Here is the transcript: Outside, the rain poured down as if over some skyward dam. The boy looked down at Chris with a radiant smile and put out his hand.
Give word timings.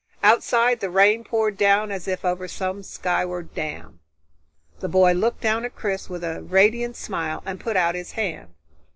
Outside, 0.23 0.79
the 0.79 0.89
rain 0.89 1.23
poured 1.23 1.57
down 1.57 1.91
as 1.91 2.07
if 2.07 2.25
over 2.25 2.47
some 2.47 2.81
skyward 2.81 3.53
dam. 3.53 3.99
The 4.79 4.89
boy 4.89 5.11
looked 5.11 5.41
down 5.41 5.63
at 5.63 5.75
Chris 5.75 6.09
with 6.09 6.23
a 6.23 6.41
radiant 6.41 6.95
smile 6.95 7.43
and 7.45 7.59
put 7.59 7.77
out 7.77 7.93
his 7.93 8.13
hand. 8.13 8.51